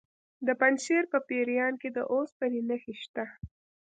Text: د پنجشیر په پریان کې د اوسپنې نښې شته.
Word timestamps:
د 0.47 0.49
پنجشیر 0.59 1.03
په 1.13 1.17
پریان 1.27 1.73
کې 1.81 1.89
د 1.95 1.97
اوسپنې 2.13 2.61
نښې 2.69 2.95
شته. 3.03 3.25